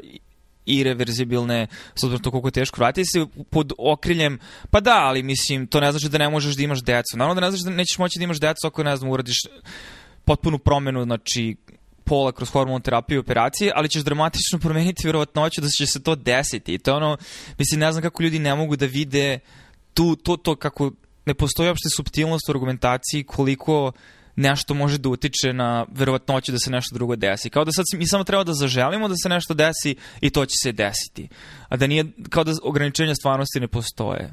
[0.66, 4.40] irreverzibilne, s obzirom to koliko je teško vratiti se pod okriljem,
[4.72, 7.18] pa da, ali mislim, to ne znači da ne možeš da imaš decu.
[7.18, 9.38] Naravno da ne znači da nećeš moći da imaš decu ako, ne znam, uradiš
[10.26, 11.56] potpunu promenu, znači,
[12.04, 16.16] pola kroz hormonu terapiju i operacije, ali ćeš dramatično promeniti vjerovatnoću da će se to
[16.16, 16.74] desiti.
[16.74, 17.18] I to ono,
[17.58, 19.40] mislim, ne znam kako ljudi ne mogu da vide
[19.94, 20.92] tu, to, to kako
[21.26, 23.92] ne postoji uopšte subtilnost u argumentaciji koliko
[24.40, 27.50] nešto može da utiče na verovatnoću da se nešto drugo desi.
[27.50, 30.56] Kao da sad mi samo treba da zaželimo da se nešto desi i to će
[30.64, 31.28] se desiti.
[31.70, 34.32] A da nije, kao da ograničenja stvarnosti ne postoje.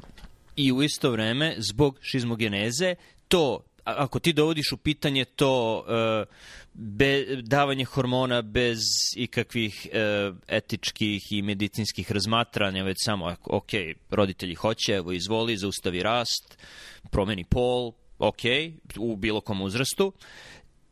[0.55, 2.95] I u isto vreme, zbog šizmogeneze,
[3.27, 6.35] to ako ti dovodiš u pitanje to uh,
[6.73, 8.79] be, davanje hormona bez
[9.15, 13.69] ikakvih uh, etičkih i medicinskih razmatranja, već samo, ok,
[14.09, 16.57] roditelji hoće, evo izvoli, zaustavi rast,
[17.11, 18.41] promeni pol, ok,
[18.97, 20.13] u bilo kom uzrastu,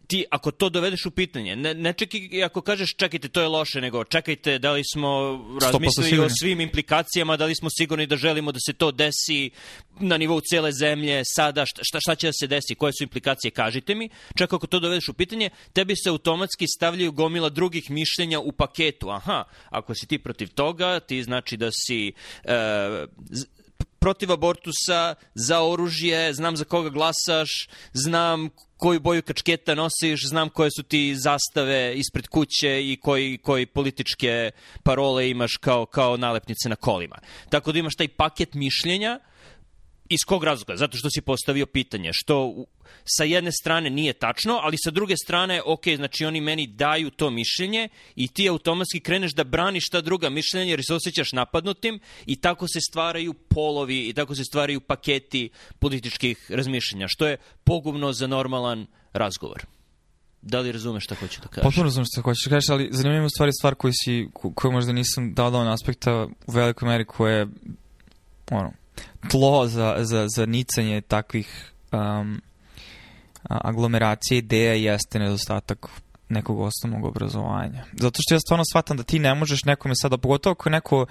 [0.08, 3.82] ti ako to dovedeš u pitanje, ne, ne čekaj ako kažeš čekajte to je loše,
[3.82, 5.10] nego čekajte da li smo
[5.62, 9.50] razmislili o svim implikacijama, da li smo sigurni da želimo da se to desi
[10.00, 13.96] na nivou cele zemlje, sada šta, šta, će da se desi, koje su implikacije, kažite
[13.96, 14.10] mi.
[14.36, 19.10] Čak ako to dovedeš u pitanje, tebi se automatski stavljaju gomila drugih mišljenja u paketu.
[19.10, 22.52] Aha, ako si ti protiv toga, ti znači da si uh,
[24.06, 27.50] protiv abortusa, za oružje, znam za koga glasaš,
[27.94, 33.66] znam koju boju kačketa nosiš, znam koje su ti zastave ispred kuće i koji, koji
[33.66, 34.52] političke
[34.84, 37.16] parole imaš kao, kao nalepnice na kolima.
[37.50, 39.20] Tako da imaš taj paket mišljenja
[40.10, 40.76] Iz kog razloga?
[40.78, 42.66] Zato što si postavio pitanje, što
[43.06, 47.30] sa jedne strane nije tačno, ali sa druge strane, ok, znači oni meni daju to
[47.30, 52.36] mišljenje i ti automatski kreneš da braniš ta druga mišljenja jer se osjećaš napadnutim i
[52.36, 58.28] tako se stvaraju polovi i tako se stvaraju paketi političkih razmišljenja, što je pogubno za
[58.28, 59.66] normalan razgovor.
[60.42, 61.64] Da li razumeš šta hoću da kažem?
[61.64, 65.34] Potpuno razumeš šta hoćeš da kažeš, ali zanimljiva je stvar koju, si, koju možda nisam
[65.34, 67.48] dao dovoljno aspekta u velikoj meri koje je
[68.52, 68.72] ono,
[69.30, 72.42] tlo za, za, za nicanje takvih um,
[73.44, 75.88] aglomeracije ideja jeste nedostatak
[76.30, 77.84] nekog osnovnog obrazovanja.
[77.94, 81.06] Zato što ja stvarno shvatam da ti ne možeš nekome sada, pogotovo ako neko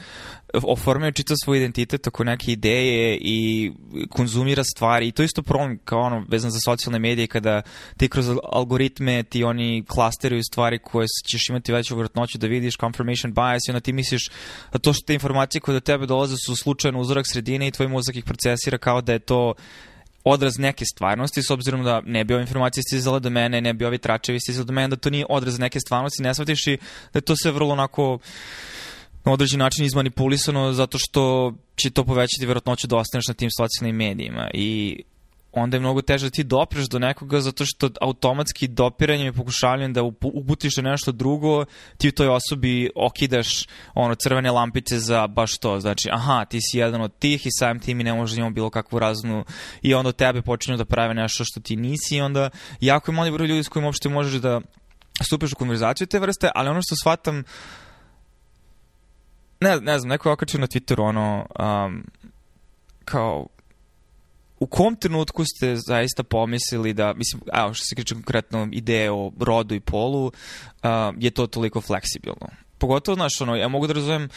[0.62, 3.72] oformio čita svoj identitet oko neke ideje i
[4.10, 7.62] konzumira stvari i to isto problem kao ono vezan za socijalne medije kada
[7.96, 13.34] ti kroz algoritme ti oni klasteruju stvari koje ćeš imati veću vratnoću da vidiš confirmation
[13.34, 14.30] bias i onda ti misliš
[14.72, 17.88] da to što te informacije koje do tebe dolaze su slučajno uzorak sredine i tvoj
[17.88, 19.54] mozak ih procesira kao da je to
[20.24, 23.84] odraz neke stvarnosti, s obzirom da ne bi ove informacije stizale do mene, ne bi
[23.84, 26.76] ovi tračevi stizali do mene, da to nije odraz neke stvarnosti, ne shvatiš i
[27.12, 28.18] da je to sve vrlo onako
[29.24, 33.96] na određen način izmanipulisano zato što će to povećati verotnoću da ostaneš na tim socijalnim
[33.96, 34.50] medijima.
[34.54, 35.02] I
[35.56, 39.92] onda je mnogo teže da ti dopreš do nekoga zato što automatski dopiranjem i pokušavanjem
[39.92, 41.64] da uputiš na nešto drugo,
[41.98, 45.80] ti u toj osobi okidaš ono crvene lampice za baš to.
[45.80, 48.54] Znači, aha, ti si jedan od tih i samim tim i ne možeš da imamo
[48.54, 49.44] bilo kakvu raznu
[49.82, 53.30] i onda tebe počinju da prave nešto što ti nisi i onda jako je mali
[53.30, 54.60] broj ljudi s kojim uopšte možeš da
[55.22, 57.44] stupiš u konverzaciju te vrste, ali ono što shvatam
[59.60, 62.04] ne, ne znam, neko je okačio na Twitteru ono um,
[63.04, 63.46] kao
[64.60, 69.32] u kom trenutku ste zaista pomislili da, mislim, evo što se kriče konkretno ideje o
[69.40, 70.32] rodu i polu, uh,
[71.18, 72.48] je to toliko fleksibilno?
[72.78, 74.28] Pogotovo, znaš, ono, ja mogu da razumem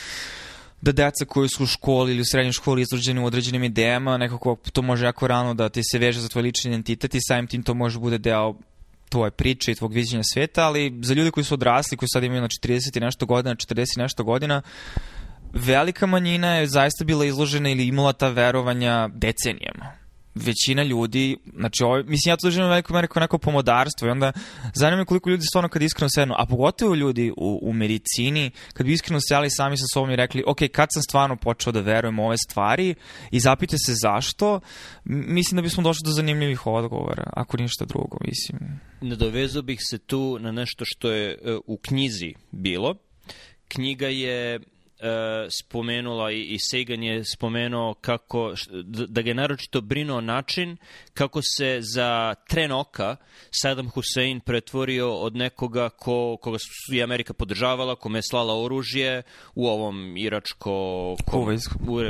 [0.82, 4.58] da deca koji su u školi ili u srednjoj školi izrađeni u određenim idejama, nekako
[4.74, 7.64] to može jako rano da ti se veže za tvoj lični identitet i samim tim
[7.64, 8.56] to može bude deo
[9.10, 12.42] tvoje priče i tvog viđenja sveta, ali za ljudi koji su odrasli, koji sad imaju
[12.42, 14.62] na 40 i nešto godina, 40 i nešto godina,
[15.54, 20.07] velika manjina je zaista bila izložena ili imala ta verovanja decenijama
[20.38, 24.32] većina ljudi, znači ovo, mislim ja to doživim veliko meri kao neko pomodarstvo i onda
[24.74, 28.86] zanima me koliko ljudi stvarno kad iskreno sednu, a pogotovo ljudi u, u medicini, kad
[28.86, 32.20] bi iskreno seli sami sa sobom i rekli, ok, kad sam stvarno počeo da verujem
[32.20, 32.96] u ove stvari
[33.32, 34.60] i zapite se zašto,
[35.06, 38.80] mislim da bismo došli do zanimljivih odgovora, ako ništa drugo, mislim.
[39.02, 42.96] Nadovezao bih se tu na nešto što je uh, u knjizi bilo.
[43.68, 44.60] Knjiga je e,
[45.62, 50.78] spomenula i, i Sagan je spomenuo kako, da ga je naročito brinuo način
[51.14, 53.16] kako se za tren oka
[53.52, 59.24] Saddam Hussein pretvorio od nekoga ko, koga su i Amerika podržavala, kome je slala oružje
[59.56, 60.72] u ovom iračko...
[61.88, 62.02] U,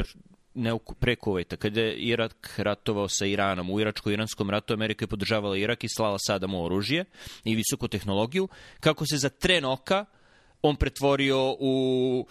[0.58, 3.70] ne pre Kuvajta, kada je Irak ratovao sa Iranom.
[3.70, 7.06] U iračko-iranskom ratu Amerika je podržavala Irak i slala Sadamu oružje
[7.44, 8.48] i visoku tehnologiju.
[8.80, 10.06] Kako se za tren oka
[10.62, 12.26] on pretvorio u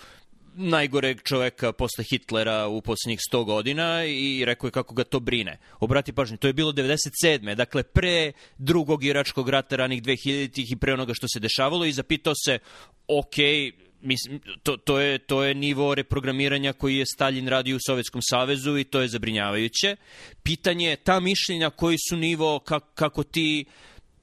[0.57, 5.59] najgoreg čoveka posle Hitlera u poslednjih 100 godina i rekao je kako ga to brine.
[5.81, 7.55] Obrati pažnju, to je bilo 97.
[7.55, 12.35] Dakle, pre drugog iračkog rata ranih 2000-ih i pre onoga što se dešavalo i zapitao
[12.45, 12.59] se,
[13.09, 13.37] ok,
[14.01, 18.79] mislim, to, to, je, to je nivo reprogramiranja koji je Stalin radio u Sovjetskom savezu
[18.79, 19.97] i to je zabrinjavajuće.
[20.43, 23.65] Pitanje je ta mišljenja koji su nivo, kako, kako ti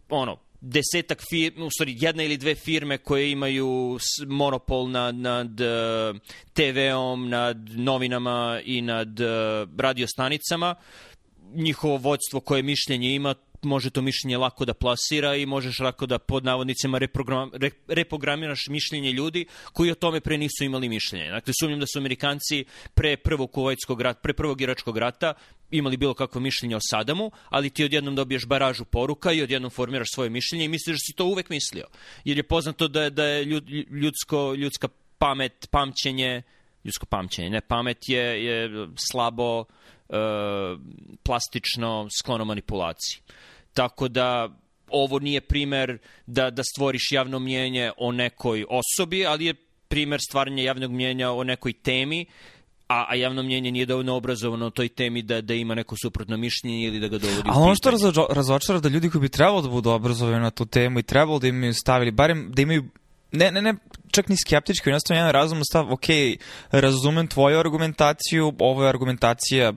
[0.10, 6.14] ono, desetak firme, u stvari jedna ili dve firme koje imaju monopol nad, nad eh,
[6.54, 9.28] TV-om, nad novinama i nad uh,
[9.78, 10.76] radiostanicama,
[11.54, 16.20] njihovo vođstvo koje mišljenje ima, može to mišljenje lako da plasira i možeš lako da
[16.20, 21.30] pod navodnicima reprogram, re, reprogramiraš mišljenje ljudi koji o tome pre nisu imali mišljenje.
[21.30, 25.34] Dakle, sumnjam da su Amerikanci pre prvog kuvajtskog rata, pre prvog iračkog rata
[25.72, 30.08] imali bilo kakvo mišljenje o Sadamu, ali ti odjednom dobiješ baražu poruka i odjednom formiraš
[30.14, 31.86] svoje mišljenje i misliš da si to uvek mislio.
[32.26, 33.44] Jer je poznato da je, da je
[33.90, 36.42] ljudsko, ljudska pamet, pamćenje,
[36.84, 38.70] ljudsko pamćenje, ne pamet je, je
[39.12, 39.66] slabo,
[40.10, 40.16] e,
[41.24, 43.22] plastično, sklono manipulaciji.
[43.74, 44.50] Tako da
[44.88, 49.54] ovo nije primer da, da stvoriš javno mnjenje o nekoj osobi, ali je
[49.88, 52.26] primer stvaranja javnog mnjenja o nekoj temi
[52.88, 56.38] a, a javno mnjenje nije dovoljno obrazovano o toj temi da, da ima neko suprotno
[56.38, 57.92] mišljenje ili da ga dovodi Ali ono što
[58.30, 61.48] razočara da ljudi koji bi trebalo da budu obrazovani na tu temu i trebalo da
[61.48, 62.84] imaju stavili, barem da imaju
[63.32, 63.74] ne, ne, ne,
[64.12, 66.06] čak ni skeptički, jednostavno jedan razumno stav, ok,
[66.72, 69.74] razumem tvoju argumentaciju, ovo je argumentacija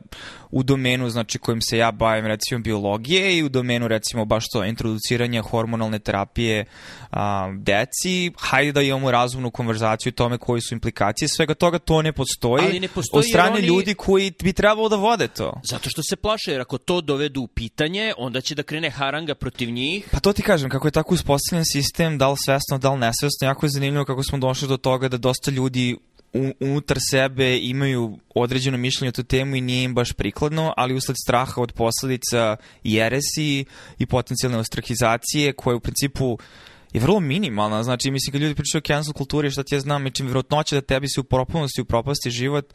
[0.57, 4.65] u domenu, znači, kojim se ja bavim, recimo, biologije i u domenu, recimo, baš to,
[4.65, 6.65] introduciranje hormonalne terapije
[7.11, 12.03] a, deci, hajde da imamo razumnu konverzaciju o tome koji su implikacije svega toga, to
[12.03, 13.67] ne postoji, Ali ne postoji od strane oni...
[13.67, 15.61] ljudi koji bi trebalo da vode to.
[15.65, 19.35] Zato što se plaše, jer ako to dovedu u pitanje, onda će da krene haranga
[19.35, 20.09] protiv njih.
[20.13, 23.47] Pa to ti kažem, kako je tako uspostavljen sistem, da li svesno, da li nesvesno,
[23.47, 25.97] jako je zanimljivo kako smo došli do toga da dosta ljudi
[26.61, 31.17] unutar sebe imaju određeno mišljenje o tu temu i nije im baš prikladno, ali usled
[31.25, 33.65] straha od posledica jeresi
[33.99, 36.39] i potencijalne ostrahizacije koje u principu
[36.93, 37.83] je vrlo minimalna.
[37.83, 40.81] Znači, mislim, kad ljudi pričaju o cancel kulturi, šta ti ja znam, čim vjerojatnoća da
[40.81, 42.75] tebi se u propolnosti upropasti život,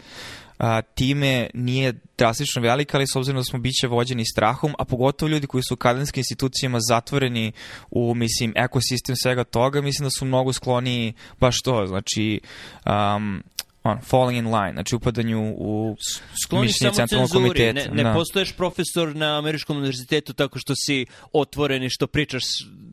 [0.62, 5.30] a, time nije drastično velika, ali s obzirom da smo biće vođeni strahom, a pogotovo
[5.30, 7.52] ljudi koji su u akademskim institucijama zatvoreni
[7.92, 12.40] u, mislim, ekosistem svega toga, mislim da su mnogo skloni baš to, znači,
[12.86, 13.44] um,
[13.84, 15.96] on, falling in line, znači upadanju u
[16.44, 17.90] Skloni mišljenje centralnog komiteta.
[17.90, 18.14] Ne, ne da.
[18.14, 22.44] postoješ profesor na američkom univerzitetu tako što si otvoren i što pričaš,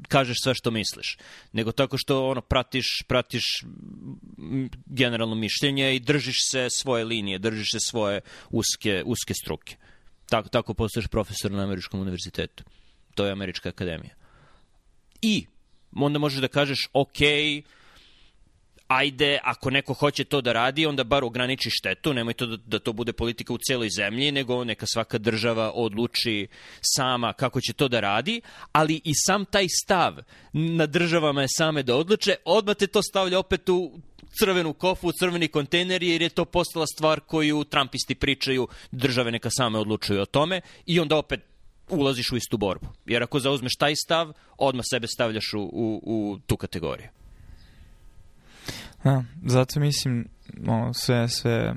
[0.09, 1.19] kažeš sve što misliš,
[1.53, 3.45] nego tako što ono pratiš, pratiš
[4.87, 8.21] generalno mišljenje i držiš se svoje linije, držiš se svoje
[8.51, 9.77] uske, uske struke.
[10.29, 12.65] Tako, tako postoješ profesor na američkom univerzitetu.
[13.15, 14.15] To je američka akademija.
[15.23, 15.47] I
[15.93, 17.63] onda možeš da kažeš, okej, okay,
[18.89, 22.79] ajde, ako neko hoće to da radi, onda bar ograniči štetu, nemoj to da, da
[22.79, 26.47] to bude politika u celoj zemlji, nego neka svaka država odluči
[26.81, 28.41] sama kako će to da radi,
[28.73, 30.17] ali i sam taj stav
[30.53, 34.01] na državama je same da odluče, odmah te to stavlja opet u
[34.39, 39.51] crvenu kofu, u crveni kontejner, jer je to postala stvar koju Trumpisti pričaju, države neka
[39.51, 41.41] same odlučuju o tome i onda opet
[41.89, 42.87] ulaziš u istu borbu.
[43.07, 47.18] Jer ako zauzmeš taj stav, odmah sebe stavljaš u, u, u tu kategoriju.
[49.05, 50.29] Da, zato mislim,
[50.67, 51.75] ono, sve, sve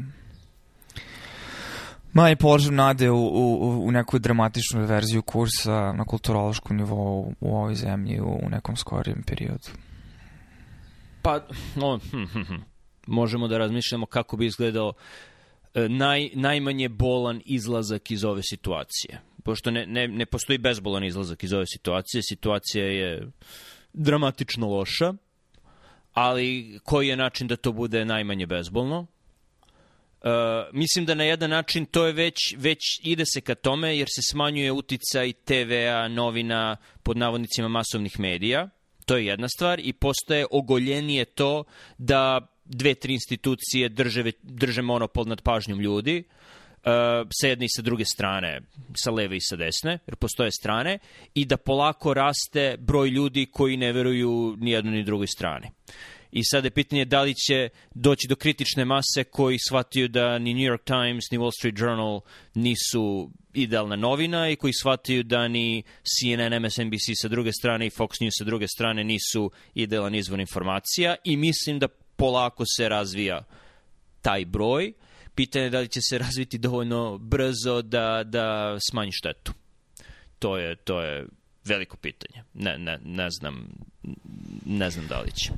[2.14, 7.76] manje položim nade u, u, u neku dramatičnu verziju kursa na kulturološkom nivou u ovoj
[7.76, 9.68] zemlji u, u nekom skorijem periodu.
[11.22, 12.62] Pa, no, hm, hm, hm.
[13.08, 14.94] možemo da razmišljamo kako bi izgledao
[15.74, 19.22] e, naj, najmanje bolan izlazak iz ove situacije.
[19.44, 23.32] Pošto ne, ne, ne postoji bezbolan izlazak iz ove situacije, situacija je
[23.94, 25.14] dramatično loša,
[26.14, 29.08] ali koji je način da to bude najmanje bezbolno?
[30.22, 30.28] Uh,
[30.74, 34.22] mislim da na jedan način to je već, već ide se ka tome jer se
[34.32, 38.70] smanjuje uticaj TV-a, novina, pod navodnicima masovnih medija.
[39.06, 41.64] To je jedna stvar i postaje ogoljenije to
[41.98, 46.24] da dve, tri institucije drže, drže monopol nad pažnjom ljudi.
[46.28, 46.36] Uh,
[47.42, 48.62] sa jedne i sa druge strane,
[48.96, 51.00] sa leve i sa desne, jer postoje strane,
[51.34, 55.68] i da polako raste broj ljudi koji ne veruju ni jednoj ni drugoj strani.
[56.32, 60.54] I sada je pitanje da li će doći do kritične mase koji shvataju da ni
[60.54, 62.22] New York Times ni Wall Street Journal
[62.54, 68.22] nisu idealna novina i koji shvataju da ni CNN, MSNBC sa druge strane i Fox
[68.22, 73.44] News sa druge strane nisu idealan izvor informacija i mislim da polako se razvija
[74.22, 74.88] taj broj.
[74.88, 79.54] Uh, Pitanje je da li će se razviti dovoljno brzo da, da smanji štetu.
[80.40, 81.26] To je, to je
[81.66, 82.44] veliko pitanje.
[82.54, 83.68] Ne, ne, ne znam,
[84.66, 85.52] ne znam da li će.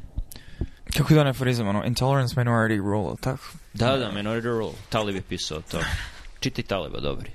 [0.97, 3.43] Kako je da aforizam, ono, intolerance minority rule, tako?
[3.73, 4.73] Da, da, minority rule.
[4.89, 5.79] Talib je pisao to.
[6.39, 7.31] Čitaj Taliba, dobri.